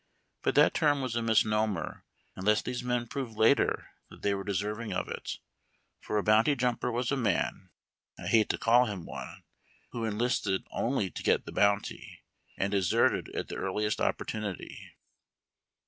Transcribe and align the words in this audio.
But 0.41 0.55
that 0.55 0.73
term 0.73 1.01
was 1.03 1.15
a 1.15 1.21
misnomer, 1.21 2.03
unless 2.35 2.63
these 2.63 2.83
men 2.83 3.05
proved 3.05 3.37
later 3.37 3.91
that 4.09 4.23
they 4.23 4.33
were 4.33 4.43
deserving 4.43 4.91
of 4.91 5.07
it, 5.07 5.37
for 5.99 6.17
a 6.17 6.23
bounty 6.23 6.55
jumper 6.55 6.91
was 6.91 7.11
a 7.11 7.15
man— 7.15 7.69
I 8.17 8.25
hate 8.25 8.49
to 8.49 8.57
call 8.57 8.85
him 8.87 9.05
one— 9.05 9.43
who 9.91 10.03
enlisted 10.05 10.65
only 10.71 11.11
to 11.11 11.21
get 11.21 11.45
the 11.45 11.51
bounty, 11.51 12.23
and 12.57 12.71
deserted 12.71 13.29
at 13.35 13.49
the 13.49 13.57
ear 13.57 13.69
liest 13.71 14.01
opportunity. 14.01 14.95